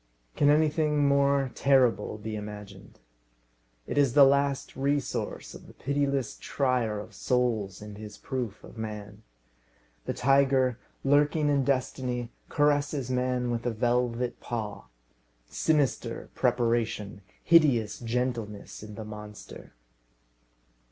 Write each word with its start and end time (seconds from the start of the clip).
Can 0.35 0.49
anything 0.49 1.07
more 1.07 1.51
terrible 1.53 2.17
be 2.17 2.35
imagined? 2.35 2.97
It 3.85 3.99
is 3.99 4.15
the 4.15 4.23
last 4.23 4.75
resource 4.75 5.53
of 5.53 5.67
the 5.67 5.75
pitiless 5.75 6.39
trier 6.41 6.99
of 6.99 7.13
souls 7.13 7.83
in 7.83 7.97
his 7.97 8.17
proof 8.17 8.63
of 8.63 8.79
man. 8.79 9.21
The 10.05 10.15
tiger, 10.15 10.79
lurking 11.03 11.49
in 11.49 11.63
destiny, 11.63 12.31
caresses 12.49 13.11
man 13.11 13.51
with 13.51 13.63
a 13.67 13.71
velvet 13.71 14.39
paw. 14.39 14.85
Sinister 15.45 16.31
preparation, 16.33 17.21
hideous 17.43 17.99
gentleness 17.99 18.81
in 18.81 18.95
the 18.95 19.05
monster! 19.05 19.75